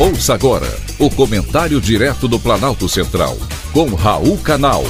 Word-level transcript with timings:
Ouça 0.00 0.32
agora 0.32 0.72
o 0.96 1.10
comentário 1.10 1.80
direto 1.80 2.28
do 2.28 2.38
Planalto 2.38 2.88
Central, 2.88 3.36
com 3.72 3.92
Raul 3.96 4.38
Canal. 4.38 4.84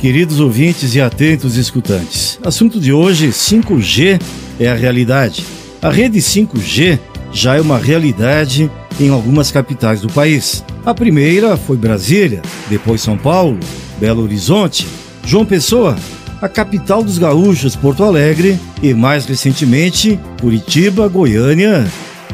Queridos 0.00 0.40
ouvintes 0.40 0.94
e 0.94 1.00
atentos 1.02 1.58
escutantes, 1.58 2.40
assunto 2.42 2.80
de 2.80 2.90
hoje: 2.90 3.28
5G 3.28 4.18
é 4.58 4.70
a 4.70 4.74
realidade. 4.74 5.44
A 5.82 5.90
rede 5.90 6.20
5G 6.20 6.98
já 7.30 7.56
é 7.56 7.60
uma 7.60 7.76
realidade 7.76 8.70
em 8.98 9.10
algumas 9.10 9.50
capitais 9.50 10.00
do 10.00 10.08
país. 10.08 10.64
A 10.86 10.94
primeira 10.94 11.54
foi 11.54 11.76
Brasília, 11.76 12.40
depois 12.70 13.02
São 13.02 13.18
Paulo, 13.18 13.60
Belo 13.98 14.22
Horizonte, 14.22 14.88
João 15.22 15.44
Pessoa, 15.44 15.98
a 16.40 16.48
capital 16.48 17.02
dos 17.02 17.18
gaúchos, 17.18 17.76
Porto 17.76 18.02
Alegre, 18.02 18.58
e 18.82 18.94
mais 18.94 19.26
recentemente, 19.26 20.18
Curitiba, 20.40 21.06
Goiânia 21.08 21.86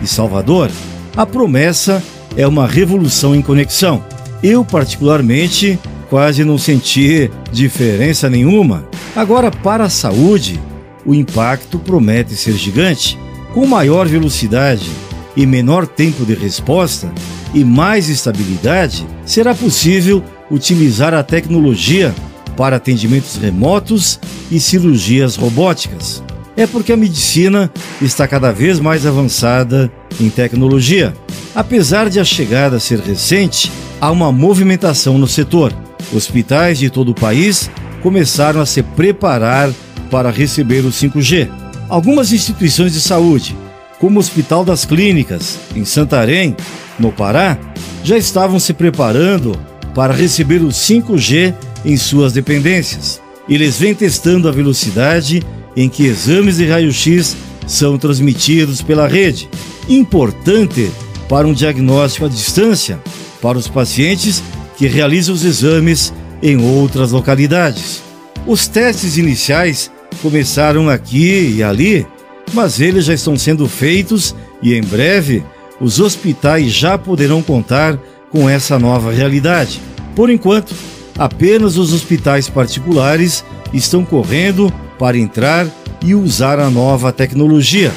e 0.02 0.06
Salvador. 0.06 0.70
A 1.16 1.26
promessa 1.26 2.02
é 2.36 2.46
uma 2.46 2.66
revolução 2.66 3.34
em 3.34 3.42
conexão. 3.42 4.04
Eu, 4.42 4.64
particularmente, 4.64 5.78
quase 6.08 6.44
não 6.44 6.58
senti 6.58 7.30
diferença 7.50 8.30
nenhuma. 8.30 8.86
Agora, 9.14 9.50
para 9.50 9.84
a 9.84 9.90
saúde, 9.90 10.60
o 11.04 11.14
impacto 11.14 11.78
promete 11.78 12.34
ser 12.34 12.52
gigante. 12.52 13.18
Com 13.52 13.66
maior 13.66 14.06
velocidade 14.06 14.90
e 15.34 15.46
menor 15.46 15.86
tempo 15.86 16.24
de 16.24 16.34
resposta 16.34 17.10
e 17.54 17.64
mais 17.64 18.08
estabilidade, 18.08 19.06
será 19.24 19.54
possível 19.54 20.22
utilizar 20.50 21.14
a 21.14 21.22
tecnologia 21.22 22.14
para 22.56 22.76
atendimentos 22.76 23.36
remotos 23.36 24.18
e 24.50 24.58
cirurgias 24.58 25.36
robóticas. 25.36 26.22
É 26.56 26.66
porque 26.66 26.92
a 26.92 26.96
medicina 26.96 27.70
está 28.00 28.26
cada 28.26 28.50
vez 28.50 28.80
mais 28.80 29.04
avançada 29.04 29.92
em 30.18 30.30
tecnologia. 30.30 31.14
Apesar 31.54 32.08
de 32.08 32.18
a 32.18 32.24
chegada 32.24 32.80
ser 32.80 32.98
recente, 33.00 33.70
há 34.00 34.10
uma 34.10 34.32
movimentação 34.32 35.18
no 35.18 35.26
setor. 35.26 35.72
Hospitais 36.14 36.78
de 36.78 36.88
todo 36.88 37.10
o 37.10 37.14
país 37.14 37.70
começaram 38.02 38.60
a 38.60 38.66
se 38.66 38.82
preparar 38.82 39.70
para 40.10 40.30
receber 40.30 40.84
o 40.84 40.90
5G. 40.90 41.50
Algumas 41.88 42.32
instituições 42.32 42.92
de 42.92 43.00
saúde, 43.00 43.56
como 43.98 44.16
o 44.16 44.20
Hospital 44.20 44.64
das 44.64 44.84
Clínicas, 44.84 45.58
em 45.74 45.84
Santarém, 45.84 46.56
no 46.98 47.12
Pará, 47.12 47.58
já 48.02 48.16
estavam 48.16 48.58
se 48.58 48.72
preparando 48.72 49.58
para 49.94 50.14
receber 50.14 50.62
o 50.62 50.68
5G 50.68 51.54
em 51.86 51.96
suas 51.96 52.32
dependências. 52.32 53.20
Eles 53.48 53.78
vêm 53.78 53.94
testando 53.94 54.48
a 54.48 54.52
velocidade 54.52 55.42
em 55.76 55.88
que 55.88 56.04
exames 56.04 56.56
de 56.56 56.66
raio-x 56.66 57.36
são 57.66 57.96
transmitidos 57.96 58.82
pela 58.82 59.06
rede, 59.06 59.48
importante 59.88 60.90
para 61.28 61.46
um 61.46 61.52
diagnóstico 61.52 62.26
à 62.26 62.28
distância 62.28 62.98
para 63.40 63.56
os 63.56 63.68
pacientes 63.68 64.42
que 64.76 64.86
realizam 64.86 65.34
os 65.34 65.44
exames 65.44 66.12
em 66.42 66.56
outras 66.56 67.12
localidades. 67.12 68.02
Os 68.46 68.66
testes 68.66 69.16
iniciais 69.16 69.90
começaram 70.22 70.88
aqui 70.88 71.54
e 71.56 71.62
ali, 71.62 72.06
mas 72.52 72.80
eles 72.80 73.04
já 73.04 73.14
estão 73.14 73.36
sendo 73.36 73.68
feitos 73.68 74.34
e 74.62 74.74
em 74.74 74.82
breve 74.82 75.44
os 75.80 76.00
hospitais 76.00 76.72
já 76.72 76.96
poderão 76.96 77.42
contar 77.42 77.98
com 78.30 78.48
essa 78.48 78.78
nova 78.78 79.12
realidade. 79.12 79.80
Por 80.14 80.30
enquanto, 80.30 80.74
apenas 81.18 81.76
os 81.76 81.92
hospitais 81.92 82.48
particulares 82.48 83.44
estão 83.72 84.04
correndo 84.04 84.72
para 84.98 85.18
entrar 85.18 85.66
e 86.04 86.14
usar 86.14 86.58
a 86.58 86.70
nova 86.70 87.12
tecnologia. 87.12 87.92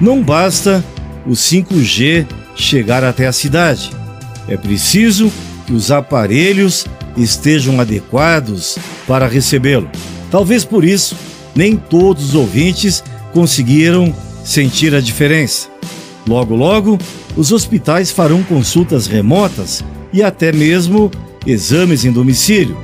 Não 0.00 0.22
basta 0.22 0.84
o 1.26 1.30
5G 1.30 2.26
chegar 2.54 3.04
até 3.04 3.26
a 3.26 3.32
cidade. 3.32 3.90
É 4.48 4.56
preciso 4.56 5.32
que 5.66 5.72
os 5.72 5.90
aparelhos 5.90 6.86
estejam 7.16 7.80
adequados 7.80 8.76
para 9.06 9.26
recebê-lo. 9.26 9.88
Talvez 10.30 10.64
por 10.64 10.84
isso 10.84 11.16
nem 11.54 11.76
todos 11.76 12.30
os 12.30 12.34
ouvintes 12.34 13.02
conseguiram 13.32 14.14
sentir 14.44 14.94
a 14.94 15.00
diferença. 15.00 15.68
Logo, 16.26 16.54
logo, 16.54 16.98
os 17.36 17.52
hospitais 17.52 18.10
farão 18.10 18.42
consultas 18.42 19.06
remotas 19.06 19.84
e 20.12 20.22
até 20.22 20.52
mesmo 20.52 21.10
exames 21.46 22.04
em 22.04 22.12
domicílio. 22.12 22.76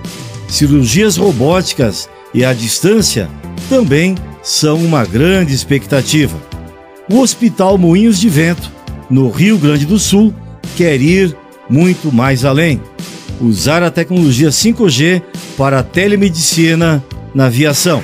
Cirurgias 0.49 1.17
robóticas 1.17 2.09
e 2.35 2.45
à 2.45 2.53
distância 2.53 3.29
também 3.69 4.15
são 4.43 4.77
uma 4.77 5.05
grande 5.05 5.55
expectativa. 5.55 6.37
O 7.11 7.21
Hospital 7.21 7.77
Moinhos 7.77 8.19
de 8.19 8.29
Vento, 8.29 8.71
no 9.09 9.31
Rio 9.31 9.59
Grande 9.59 9.85
do 9.85 9.99
Sul, 9.99 10.35
quer 10.77 11.01
ir 11.01 11.37
muito 11.69 12.13
mais 12.13 12.45
além. 12.45 12.81
Usar 13.41 13.83
a 13.83 13.91
tecnologia 13.91 14.51
5G 14.51 15.23
para 15.57 15.81
a 15.81 15.83
telemedicina 15.83 17.03
na 17.35 17.47
aviação. 17.47 18.03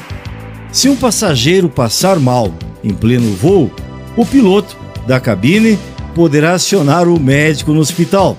Se 0.72 0.88
um 0.88 0.96
passageiro 0.96 1.68
passar 1.68 2.18
mal 2.18 2.52
em 2.82 2.92
pleno 2.92 3.34
voo, 3.34 3.70
o 4.16 4.24
piloto 4.24 4.76
da 5.06 5.20
cabine 5.20 5.78
poderá 6.14 6.54
acionar 6.54 7.08
o 7.08 7.20
médico 7.20 7.72
no 7.72 7.80
hospital, 7.80 8.36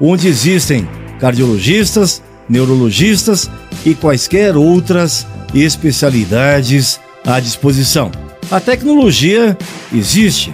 onde 0.00 0.28
existem 0.28 0.88
cardiologistas, 1.18 2.22
neurologistas 2.48 3.50
e 3.84 3.94
quaisquer 3.94 4.56
outras 4.56 5.26
especialidades 5.54 7.00
à 7.26 7.40
disposição. 7.40 8.10
A 8.50 8.60
tecnologia 8.60 9.56
existe. 9.92 10.52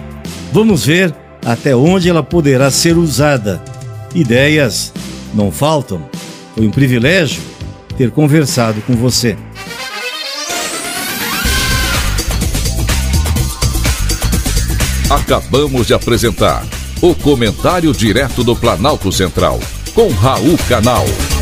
Vamos 0.51 0.85
ver 0.85 1.13
até 1.45 1.75
onde 1.75 2.09
ela 2.09 2.23
poderá 2.23 2.69
ser 2.71 2.97
usada. 2.97 3.61
Ideias 4.13 4.91
não 5.33 5.51
faltam. 5.51 6.03
Foi 6.55 6.65
um 6.65 6.71
privilégio 6.71 7.41
ter 7.97 8.11
conversado 8.11 8.81
com 8.81 8.93
você. 8.93 9.37
Acabamos 15.09 15.87
de 15.87 15.93
apresentar 15.93 16.65
o 17.01 17.13
Comentário 17.13 17.93
Direto 17.93 18.43
do 18.43 18.55
Planalto 18.55 19.11
Central, 19.11 19.59
com 19.95 20.09
Raul 20.09 20.57
Canal. 20.67 21.34